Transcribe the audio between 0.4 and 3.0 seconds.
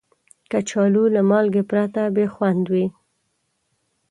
کچالو له مالګې پرته بې خوند وي